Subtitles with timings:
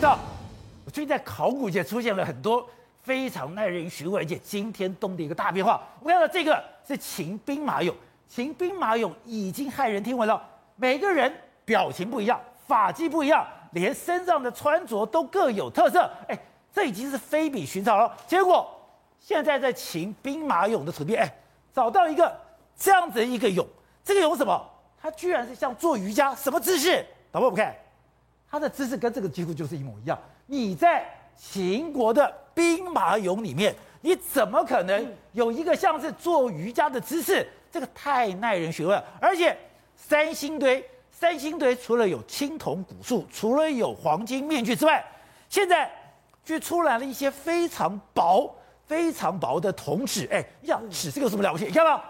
[0.00, 0.16] 到
[0.84, 2.64] 我最近在考古界出现了很多
[3.02, 5.82] 非常耐人寻味而且惊天动地一个大变化。
[6.00, 7.92] 我看到这个是秦兵马俑，
[8.28, 10.40] 秦兵马俑已经骇人听闻了，
[10.76, 11.32] 每个人
[11.64, 16.08] 表情不一样，发髻不一样，连身上的穿着都各有特色。
[16.28, 16.38] 哎，
[16.72, 18.14] 这已经是非比寻常了。
[18.26, 18.70] 结果
[19.18, 21.28] 现在在秦兵马俑的土地，哎，
[21.74, 22.34] 找到一个
[22.76, 23.66] 这样子一个俑，
[24.04, 24.70] 这个俑什么？
[25.00, 27.04] 它居然是像做瑜伽，什么姿势？
[27.32, 27.74] 导播，我们看。
[28.50, 30.18] 他的姿势跟这个几乎就是一模一样。
[30.46, 31.04] 你在
[31.36, 37.46] 秦国的兵马俑里面，你怎么可能有一个像是做瑜伽的姿势？
[37.70, 39.04] 这个太耐人寻味了。
[39.20, 39.56] 而且
[39.94, 45.04] 三星堆，三星堆除了有青铜古树，除了有黄金面具之外，
[45.48, 45.90] 现在
[46.44, 48.50] 却出来了一些非常薄、
[48.86, 50.26] 非常薄的铜纸。
[50.32, 51.66] 哎，你想纸这个有什么了不起？
[51.66, 52.02] 你看到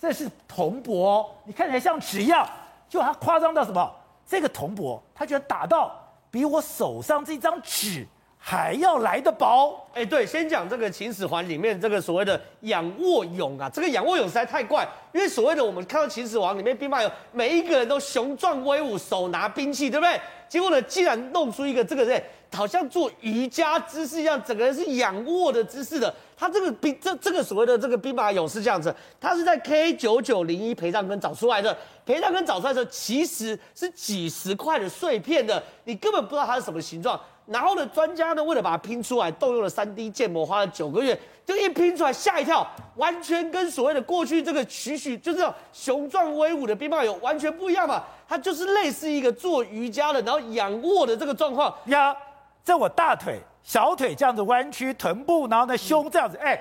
[0.00, 2.48] 这是铜箔哦，你看起来像纸一样，
[2.88, 3.92] 就它夸张到什么？
[4.26, 5.94] 这个铜箔，他居然打到
[6.30, 8.06] 比我手上这张纸
[8.46, 9.74] 还要来得薄。
[9.94, 20.20] 哎，对，先讲这个秦始皇里面这个所谓的仰卧俑啊，这个仰卧俑实在太怪，因为所谓的我们看到秦始皇里面兵马俑，每一个人都雄壮威武，手拿兵器，对不对？
[20.46, 26.14] 结果呢，竟然弄出一个这个人，好像做瑜伽姿势一样，整个人是仰卧的姿势的。
[26.36, 31.74] 他这个兵这这个所谓的这个兵马俑是这样子，他是在 K 九九零一陪葬坑找出来的。
[32.04, 37.18] 陪葬坑找出来的时候，其实是几十块的碎片的，你根本不知道它是什么形状。
[37.46, 48.02] 然后呢，专家呢为了把它拼出来，动用了 3D 建模，花了九个月，就一拼出来吓一跳，完全跟所谓的过去这个栩栩就是这种雄壮威武的兵马俑完全不一样嘛。
[48.28, 52.16] 它就是类似一个做瑜伽的，然后仰卧的这个状况呀。
[52.62, 56.58] 在我大腿、小腿这样子弯曲，臀部，然后呢胸这样子，哎，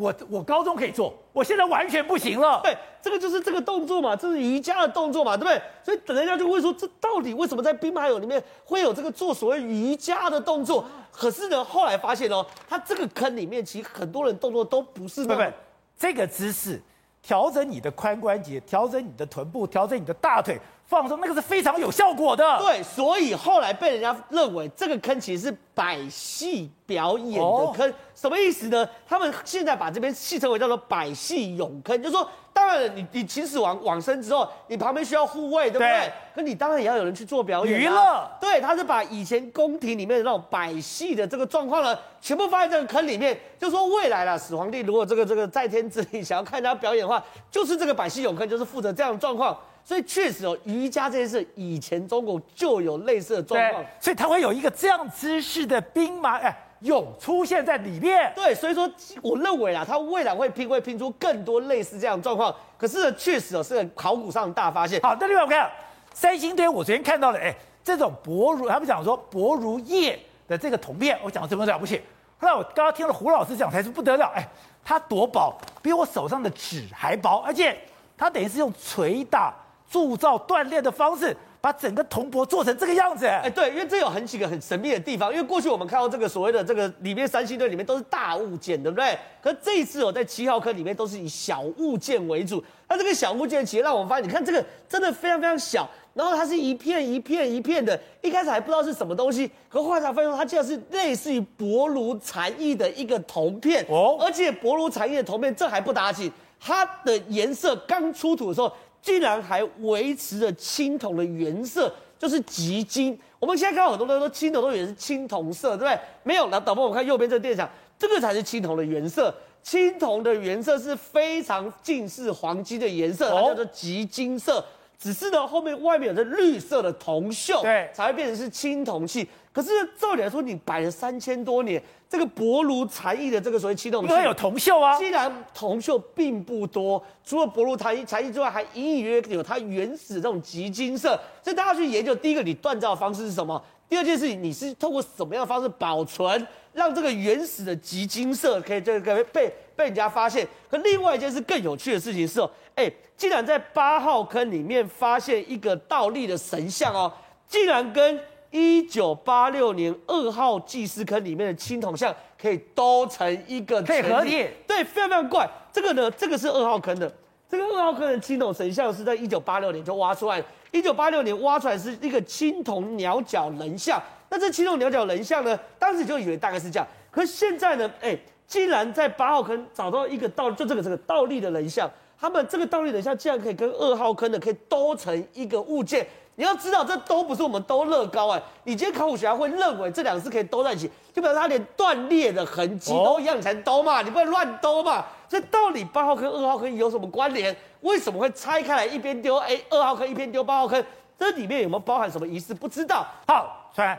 [0.00, 2.60] 我我高中可以做，我现在完全不行了。
[2.64, 5.62] 对，这个就是这个动作嘛，这是瑜伽的动作嘛，对不对？
[5.84, 10.84] 所以等人家就会说，这到底为什么在兵马俑里面会有这个做所谓瑜伽的动作？
[11.12, 15.56] 可是呢，后来发现哦，他这个坑里面其实很多人动作都不是那么，不不，
[15.98, 16.80] 这个姿势
[17.22, 20.58] 调整你的髋关节，调整你的臀部，调整你的大腿。
[20.90, 22.58] 放松，那个是非常有效果的。
[22.58, 27.88] 对，所以后来被人家认为这个坑其实是百戏表演的坑。
[27.88, 28.86] 哦、什么意思呢？
[29.08, 35.88] 他们现在把这边戏称为叫做百戏俑坑，就是说，当然你你秦始皇往生之后，你旁边需要护卫，对不对？
[35.88, 38.28] 对，可你当然也要有人去做表演、啊、娱乐。
[38.40, 49.56] 对，他是把以前宫廷里面的那种百戏的这个状况呢，全部放在这个坑里面，就说未来了，始皇帝如果这个这个在天之灵想要看人家表演的话，就是这个百戏俑坑，就是负责这样的状况。
[49.90, 58.32] 所以确实哦，瑜伽这件事以前中国就有类似的状况，所以它会有一个这样姿势的兵马哎俑出现在里面。
[58.36, 58.88] 对，所以说
[59.20, 62.54] 我认为啊，它未来会拼会拼出更多类似这样的状况。
[62.78, 65.00] 可是呢，确实哦是个考古上的大发现。
[65.02, 65.68] 好，那另外我看
[66.14, 67.52] 三星堆，我昨天看到了哎，
[67.82, 72.00] 这种薄如他们讲说薄如叶的这个铜片，我讲这么了不起。
[72.38, 74.48] 后来我刚刚听了胡老师讲才是不得了，哎，
[74.84, 75.52] 它多薄，
[75.82, 77.76] 比我手上的纸还薄，而且
[78.16, 79.52] 它等于是用锤打。
[79.90, 83.26] 铸造锻炼的方式，把整个铜箔做成这个样子。
[83.26, 85.32] 哎，对，因为这有很几个很神秘的地方。
[85.32, 89.18] 因为过去我们看到这个所谓的这个里面三星堆里面都是大物件，对不对？
[89.42, 92.62] 可是这一次哦，在七号坑里面都是以小物件为主。
[92.88, 106.30] 那这个小物件其实让我们发现，你看这个真的非常非常小，然后它是一片一片一片的，一开始还不知道是什么东西，可后来才发现它竟然是类似于薄如蝉翼的一个铜片哦，而且薄如蝉翼的铜片，这还不打紧，
[106.60, 108.72] 它的颜色刚出土的时候。
[109.02, 113.18] 竟然还维持着青铜的原色，就是极金。
[113.38, 115.98] 我们现在看到很多人说青铜都也是青铜色，对不对？
[116.22, 117.68] 没有，那导播我们看右边这个电场，
[117.98, 119.34] 这个才是青铜的原色。
[119.62, 124.64] 青铜的原色是非常近似黄金的颜色，它叫做极金色。
[125.00, 129.26] 只是呢，后面外面有着绿色的铜锈，对，才会变成是青铜器。
[129.50, 134.98] 可是照理来说，你摆了三千多年，这个薄如蝉翼的这个所谓青铜器，它有铜锈啊。
[134.98, 141.18] 既然铜锈并不多，除了薄如蝉翼蝉翼之外，还隐隐约约有它原始的这种极金色。
[141.42, 143.60] 所以大家去研究，第一个你锻造的方式是什么？
[143.88, 150.46] 第二件事情，你是透过什么样的方式保存，让这个原始的极金色可以这个被被人家发现？
[150.70, 157.10] 可另外一件事更有趣的事情是哦，哎，竟然在八号坑里面发现一个倒立的神像哦，
[157.48, 165.48] 竟然跟一九八六年二号祭祀坑里面的青铜像可以都成一个配合体，对，非常非常怪。
[165.72, 167.10] 这个呢，这个是二号坑的，
[167.48, 170.44] 这个二号坑的青铜神像是在一九八六年就挖出来。
[170.72, 173.98] 一九八六年挖出来是一个青铜鸟脚人像，
[174.28, 178.16] 那这青铜鸟脚人像呢，当时就以为大概是这样，可是现在呢，哎，
[178.50, 181.88] 竟然在八号坑找到一个倒，就这个这个倒立的人像，
[182.20, 186.04] 他们这个倒立人像竟然可以跟二号坑的可以兜成一个物件，
[186.34, 188.42] 你要知道，这都不是我们都乐高哎。
[188.64, 195.04] 你今天考古学家会认为这两个是可以兜在一起，就表示它连断裂的痕迹都一样，你才兜嘛，你不能乱兜嘛。
[195.28, 197.56] 所以到底八号坑、二号坑有什么关联？
[197.82, 199.36] 为什么会拆开来一边丢？
[199.36, 200.84] 哎，二号坑一边丢八号坑，
[201.16, 202.52] 这里面有没有包含什么仪式？
[202.52, 203.06] 不知道。
[203.28, 203.96] 好，川，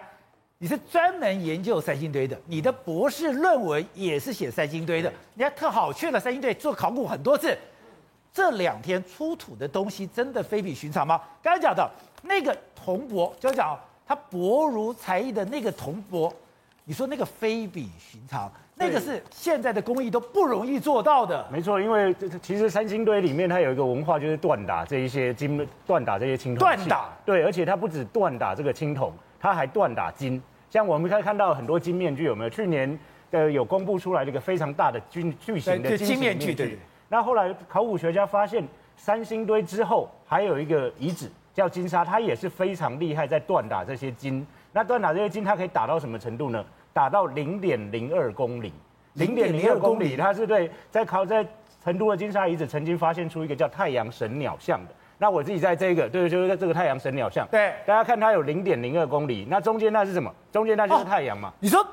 [0.62, 7.58] 你是专门研究三星堆的，你的博士论文也是写三星堆的，你还特好去了三星堆做考古很多次。
[8.32, 11.20] 这两天出土的东西真的非比寻常吗？
[11.42, 11.90] 刚才讲的。
[12.22, 13.76] 那个铜箔，就讲
[14.06, 16.32] 它薄如蝉翼的那个铜箔，
[16.84, 21.44] 你说那个非比寻常，那个是现在的工艺都不容易做到的。
[21.52, 26.70] 没错，因为其实三星堆里面它有一个文化，就是锻打这一些金，锻打这些青铜。
[26.70, 30.40] 锻打，对，而且它不止锻打这个青铜，它还锻打金。
[30.72, 32.50] 像我们可以看到很多金面具，有没有？
[32.50, 32.98] 去年
[33.30, 36.56] 呃有公布出来这个非常大的巨巨型的金面具。
[36.56, 36.80] 对。
[37.10, 41.30] 那后来考古学家发现，三星堆之后还有一个遗址。
[41.54, 44.48] 叫金沙，它也是非常厉害，在锻打这些金。
[44.72, 46.64] 那锻打这些金，它可以打到什么程度呢？
[46.94, 48.72] 打到零点零二公里。
[49.16, 51.46] 零点零二公里，它是对，在考在
[51.84, 54.94] 成都的金沙遗址曾经发现出一个叫太阳神鸟像的。
[55.22, 57.48] 那我自己在这个，对，就是在这个太阳神鸟像。
[57.52, 60.34] 对，大家看它有零点零二公里，那中间那是什么？
[60.52, 61.50] 中间那就是太阳嘛。
[61.50, 61.86] 哦，你说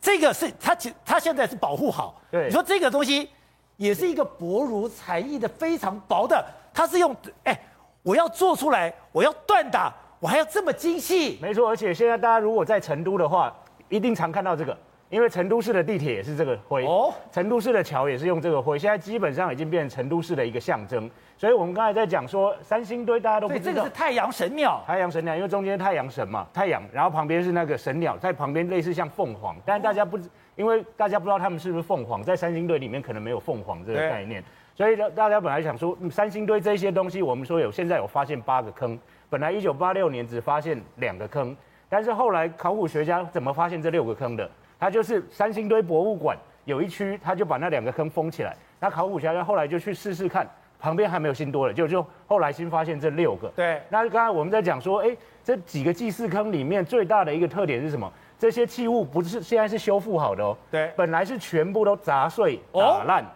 [0.00, 2.20] 这个是它，它现在是保护好。
[2.28, 3.30] 对，你说这个东西
[3.76, 6.44] 也是一个薄如蝉翼的非常薄的，
[6.74, 7.14] 它是用
[7.44, 7.56] 哎。
[8.02, 11.38] 我要做出来，我要锻打，我还要这么精细。
[11.40, 13.54] 没错，而且现在大家如果在成都的话，
[13.88, 14.76] 一定常看到这个，
[15.12, 21.08] 因为成都市的地铁也是这个灰哦，成都市的桥也是用这个灰，现在基本上已经变成成都市的一个象征。
[21.36, 30.18] 所以我们刚才在讲说三星堆，大家都不知道这个是太阳神鸟，太阳神鸟，因为中间太阳神嘛，太阳，然后旁边是那个神鸟，在旁边类似像凤凰，但是大家不，
[30.56, 34.42] 因为大家不知道他们是不是凤凰，在三星堆里面可能没有凤凰这个概念。
[34.74, 38.98] 所以大家本来想说，三星堆这些东西，我们说有现在有发现八个坑，
[39.28, 41.54] 本来一九八六年只发现两个坑，
[41.90, 44.50] 但是后来考古学家怎么发现这六个坑的？
[44.82, 48.52] 他就是三星堆博物馆有一区，他就把那两个坑封起来。
[48.80, 50.44] 那考古学家后来就去试试看，
[50.76, 53.46] 旁边还没有新多了，就就后来新发现这六个。
[53.54, 53.80] 对。
[53.90, 58.12] 那刚才我们在讲说，哎，这几个祭祀坑里面最大的一个特点是什么？
[58.40, 63.22] 这些器物不是现在是修复好的哦，对，本来是全部都砸碎打烂。
[63.22, 63.26] 哦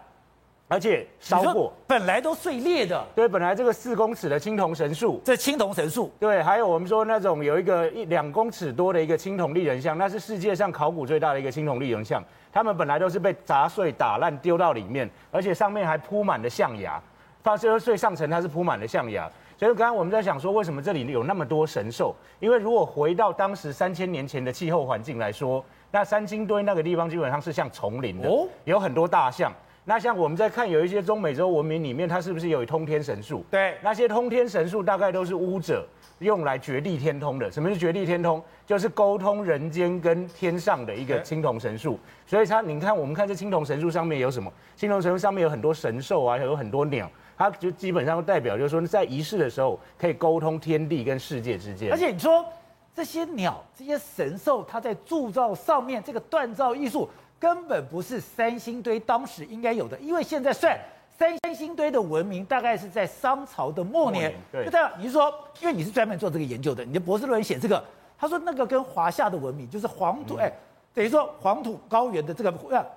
[0.69, 3.05] 而且烧过，本来都碎裂的。
[3.15, 6.11] 对，本来这个四公尺的青铜神树，这青铜神树。
[6.19, 12.21] 对，还有我们说那种有一个一两公尺多的一个青铜立人像，那是世界上考古最大的一个青铜立人像。
[12.53, 17.01] 他们本来都是被砸碎、打烂、丢到里面，而且上面还铺满了象牙。
[17.43, 19.31] 发现最上层它是铺满了象牙。
[19.57, 22.13] 所以刚刚我们在想说，为什么这里有那么多神兽？
[22.41, 28.29] 因为如果回到当时三千年前的气候环境来说，那三星堆那个地方基本上是像丛林的，
[28.65, 29.53] 有很多大象。
[29.89, 33.45] 那像我们在看有一些中美洲文明里面，它是不是有通天神树？
[33.49, 35.87] 对，那些通天神树大概都是巫者
[36.19, 37.49] 用来绝地天通的。
[37.49, 38.43] 什么是绝地天通？
[38.67, 41.97] 就是沟通人间跟天上的一个青铜神树。
[42.27, 44.53] 所以它，你看，我们看这青铜神树上面有什么？
[44.75, 51.93] 青铜神树上面有很多神兽啊，有很多鸟，它就基本上代表就是说，在仪式的时候可以沟通天地跟世界之间。
[51.93, 52.45] 而且你说
[52.93, 57.09] 这些鸟、这些神兽，它在铸造上面这个锻造艺术。
[57.39, 60.79] 根本不是三星堆当时应该有的，因为现在算
[61.17, 64.35] 三星堆的文明大概是在商朝的末年。
[64.51, 67.83] 对，就这样，你是说，因为你是专门做这个研究的，你的博士论文写这个，
[68.19, 70.53] 他说那个跟华夏的文明，就是黄土，哎，
[70.95, 72.53] 等于说黄土高原的这个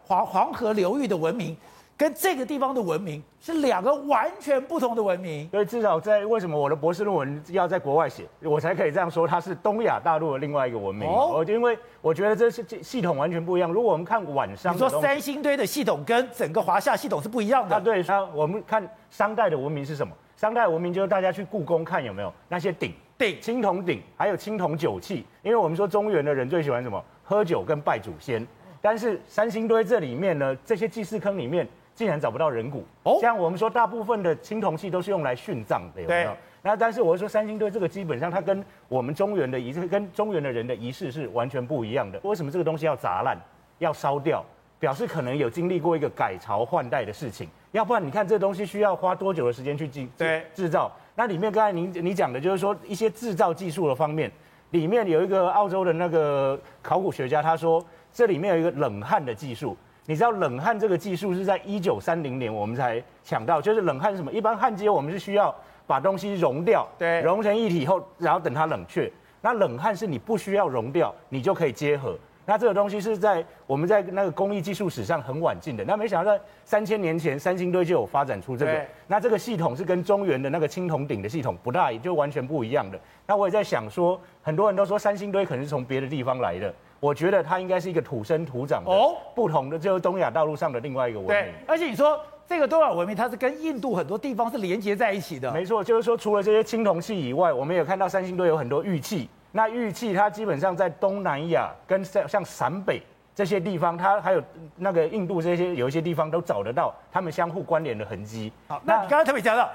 [0.05, 1.55] 黄黄河流域的文明。
[1.99, 11.05] 跟这个地方的文明是两个完全不同的文明，所以至少在为什么我的博士论文要在国外写，我才可以这样说，它是东亚大陆的另外一个文明。
[11.05, 13.69] 哦，因为我觉得这是系统完全不一样。
[13.69, 17.75] 如果我们看晚上，你说三星堆的系统跟整个华夏系统是不一样的。
[17.75, 20.13] 啊，对，那我们看商代的文明是什么？
[20.37, 25.25] 商代文明就是大家去故宫看有没有那些鼎，鼎，青铜鼎，还有青铜酒器。
[25.43, 27.03] 因为我们说中原的人最喜欢什么？
[27.25, 28.47] 喝酒跟拜祖先。
[28.81, 31.67] 但是三星堆这里面呢，这些祭祀坑里面。
[31.99, 33.17] 竟然找不到人骨哦！
[33.19, 36.31] 像我们说，大部分的青铜器都是用来殉葬的，有没有？
[36.61, 42.17] 那但是我说，三星堆这个基本上它跟我们中原的仪式，跟中原的人的仪式是完全不一样的。
[42.23, 43.37] 为什么这个东西要砸烂、
[43.79, 44.41] 要烧掉？
[44.79, 47.49] 表示可能有经历过一个改朝换代的事情。
[47.73, 50.89] 要不然你看这东西需要花多久的时间去制制制造？
[51.15, 54.31] 那里面刚才您你讲的就是说一些制造技术的方面，
[54.69, 59.75] 里面有一个澳洲的那个考古学家，他说这里面有一个冷焊的技术。
[60.05, 64.31] 你知道冷焊这个技术是在一九三零年我们才抢到，就是冷焊是什么？
[64.31, 65.53] 一般焊接我们是需要
[65.85, 69.11] 把东西熔掉，对，熔成一体以后，然后等它冷却。
[69.41, 72.17] 那冷焊是你不需要熔掉，你就可以结合。
[72.45, 75.85] 那这个东西是在我们在那个工艺技术史上很晚进的。
[75.85, 78.85] 那没想到在三千年前，三星堆就有发展出这个。
[79.05, 82.99] 那这个系统是跟中原的那个青铜鼎的系统不大，也就完全不一样的。
[83.27, 88.91] 那我也在想说，很多人都说三星堆可能是从别的地方来的，我觉得它应该是一个土生土长的，
[89.33, 91.35] 不同的就是东亚道路上的另外一个文明。
[91.35, 95.51] 对，而且你说这个东亚文明，它是跟印度很多地方是连接在一起的。
[95.53, 99.29] 没错，就是说除了这些青铜器以外，我们也看到三星堆有很多玉器。
[99.51, 103.01] 那玉器它基本上在东南亚跟像像陕北
[103.33, 104.43] 这些地方，它还有
[104.75, 108.51] 那个印度这些有一些地方都找得到它们相互关联的痕迹。
[108.67, 109.69] 好，那你刚刚特别讲到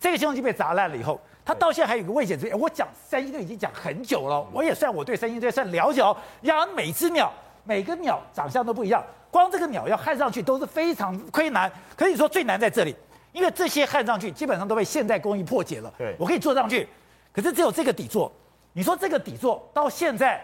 [0.00, 2.52] 这个青铜器被砸烂了以后，它到现在还有一个危险之谜。
[2.52, 6.16] 我讲三星堆已经讲很久了，我也算我对三星堆算了解哦。
[6.42, 7.32] 养每只鸟，
[7.64, 11.68] 每个鸟长相都不一样，光这个鸟要焊上去都是非常困难。
[11.96, 12.94] 可以说最难在这里，
[13.32, 15.92] 因为这些焊上去基本上都被现代工艺破解了。
[15.98, 16.86] 对，我可以做上去，
[17.32, 18.30] 可是只有这个底座。
[18.72, 20.40] 你说这个底座到现在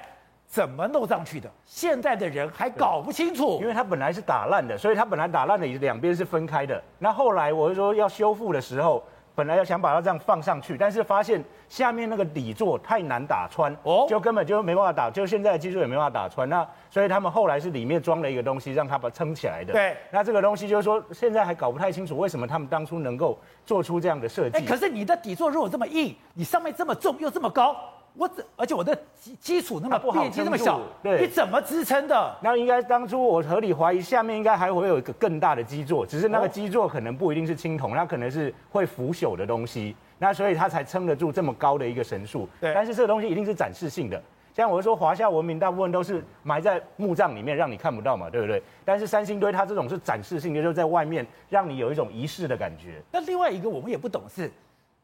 [0.49, 1.49] 怎么弄上去的？
[1.65, 6.83] 现在的人还搞不清楚，因为它本来是打烂的，所以它本来打烂的两边是分开的。
[6.99, 9.05] 那后来我就说要修复的时候，
[9.37, 16.49] 本来要想把它这样放上去，但是发现下面那个底座太难打穿，哦，就根本就没办法打，就现在的技术也没办法打穿。
[16.49, 19.75] 那所以他们后来是里面装了一个东西，让它把它撑起来的。
[19.75, 24.57] 对，那这个东西就是说现在还搞不太清楚为什么他们当初能够做出这样的设计。
[24.57, 27.77] 哎，可是你的底座如果这么硬，你上面这么重又这么高。
[28.19, 32.35] 我怎，而且我的基基础那么不好，面积那么小，对，你怎么支撑的？
[32.43, 42.49] 那应该当初我合理怀疑，下面应该还会有一个更大的基座，只是那个基座可能不一定是青铜，那可能是会腐朽的东西，那所以它才撑得住这么高的一个神树。
[42.61, 44.23] 对，但是这个东西一定是展示性的，
[44.55, 48.63] 像我说华夏文明大部分都是埋在墓葬里面，让你看不到嘛，对不对？
[48.85, 53.03] 但是三星堆它这种是展示性的，就是在外面让你有一种仪式的感觉。
[53.13, 54.51] 那另外一个我们也不懂是。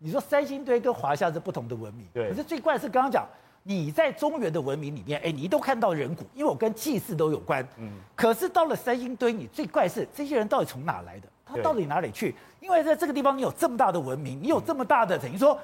[0.02, 2.28] 你说三星堆跟华夏是不同的文明，对。
[2.28, 3.24] 可是最怪是刚刚讲，
[3.62, 7.64] 你在中原的文明里面，哎，你都看到人骨，因为我跟祭祀都有关。
[7.78, 7.88] 嗯。
[8.16, 11.28] 可是到了三星堆，你最怪是这些人到底从哪来的？
[11.46, 12.34] 他到底哪里去？
[12.58, 15.56] 因为在这个地方，你有这么大的文明，你有这么大的，等于说，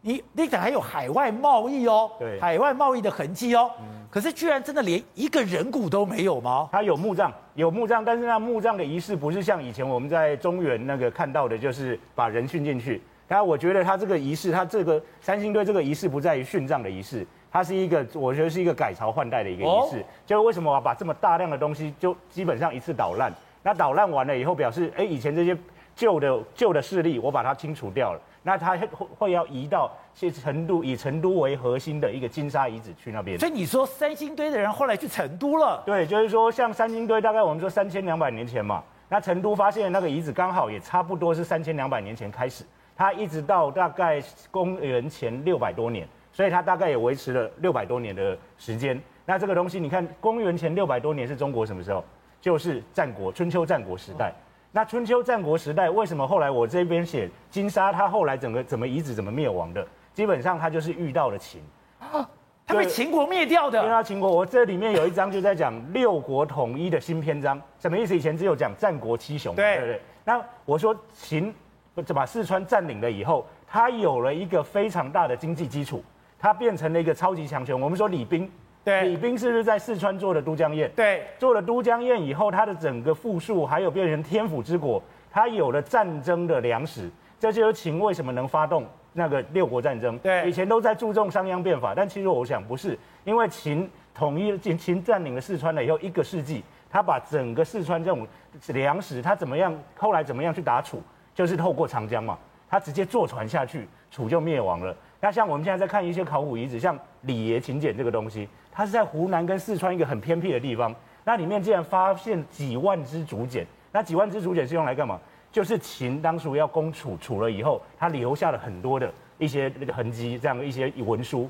[0.00, 3.70] 你你可还有海外贸易哦，对，海外贸易的痕迹哦。
[3.80, 4.06] 嗯。
[4.10, 6.68] 可是居然真的连一个人骨都没有吗？
[6.72, 13.02] 他有墓葬，有墓葬，但是那墓葬的仪式不是像以前我们在中原那个看到的，就是把人训进去。
[13.32, 20.00] 那我觉得他这个仪式，他这个三星堆这个仪式不在于殉葬的仪式，它是一个，我觉得是一个改朝换代的一个仪式。
[20.00, 23.32] 哦、就是为什么我要把这么大量的东西就基本上一次捣烂？
[23.62, 25.56] 那捣烂完了以后，表示哎，以前这些
[25.96, 28.86] 旧的旧的势力我把它清除掉了，那它会
[29.18, 33.38] 会要移到去成都，以成都为核心的一个金沙遗址去那边。
[33.38, 35.82] 所以你说三星堆的人后来去成都了？
[35.86, 42.62] 对，就是说像三星堆，大概我们说三千两百年前嘛，那成都发现的那个遗址刚好也差不多是三千两百年前开始。
[43.02, 48.96] 它一直到大概公元前六百多年，所以它大概也维持了六百多年的时间。
[49.26, 52.04] 那这个东西，你看，公元前六百多年是中国什么时候？
[52.40, 54.32] 就是战国春秋战国时代。
[54.70, 59.84] 那春秋战国时代为什么后来我这边写金沙，它后来整个怎么遗址怎么灭亡的？
[60.14, 61.60] 基本上它就是遇到了秦
[61.98, 62.30] 啊，
[62.64, 63.80] 它被秦国灭掉的。
[63.80, 68.16] 因为它秦国，我这里面有一章就在讲六国统一的新篇章，什么意思？
[68.16, 70.00] 以前只有讲战国七雄，对不对？
[70.24, 71.52] 那我说秦。
[72.00, 76.02] 就把四川占领了以后，他有了一个非常大的经济基础，
[76.38, 77.78] 他变成了一个超级强权。
[77.78, 78.50] 我们说李冰，
[78.82, 80.88] 对，李冰是不是在四川做的都江堰？
[80.96, 87.10] 对，做了都江堰以后，他的整个富庶，还有变成天府之国，他有了战争的粮食。
[87.38, 90.16] 这就是秦为什么能发动那个六国战争。
[90.18, 98.26] 对，以前都在注重商鞅变法，但其实我想不是，因为秦统一秦秦占领了四川了以后，一个世纪，他把整个四川这种
[98.68, 101.02] 粮食，他怎么样，后来怎么样去打楚？
[101.34, 104.94] 就是透过长江嘛，他直接坐船下去，楚就灭亡了。
[105.20, 113.66] 那像我们现在在看一些考古遗址，像李爷秦简这个东西，它是在湖南跟四川一个很偏僻的地方，那里面竟然发现几万支竹简。
[113.92, 115.20] 那几万支竹简是用来干嘛？
[115.52, 121.48] 就是秦当初要攻楚，楚了以后，他留下了很多的一些那个痕迹，这样的一些文书。